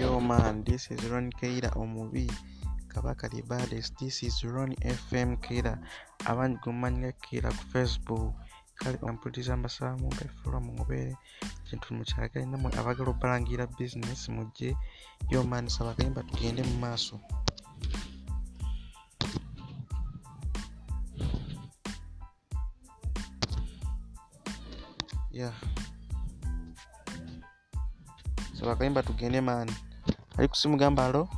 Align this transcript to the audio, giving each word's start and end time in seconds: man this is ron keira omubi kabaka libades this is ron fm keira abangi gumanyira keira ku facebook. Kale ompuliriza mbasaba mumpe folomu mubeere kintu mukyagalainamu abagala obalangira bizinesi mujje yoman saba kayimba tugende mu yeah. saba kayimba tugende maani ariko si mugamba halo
man 0.00 0.64
this 0.64 0.88
is 0.88 1.04
ron 1.12 1.28
keira 1.28 1.68
omubi 1.76 2.24
kabaka 2.88 3.28
libades 3.28 3.92
this 4.00 4.22
is 4.24 4.40
ron 4.48 4.72
fm 4.80 5.36
keira 5.36 5.76
abangi 6.24 6.56
gumanyira 6.64 7.12
keira 7.20 7.52
ku 7.52 7.64
facebook. 7.68 8.32
Kale 8.80 8.96
ompuliriza 9.04 9.56
mbasaba 9.56 10.00
mumpe 10.00 10.24
folomu 10.40 10.72
mubeere 10.72 11.12
kintu 11.68 11.92
mukyagalainamu 11.92 12.68
abagala 12.80 13.10
obalangira 13.12 13.68
bizinesi 13.76 14.32
mujje 14.32 14.72
yoman 15.28 15.68
saba 15.68 15.92
kayimba 15.92 16.24
tugende 16.24 16.64
mu 16.64 16.80
yeah. 25.30 25.52
saba 28.56 28.76
kayimba 28.76 29.02
tugende 29.04 29.40
maani 29.40 29.89
ariko 30.38 30.54
si 30.56 30.68
mugamba 30.68 31.02
halo 31.02 31.28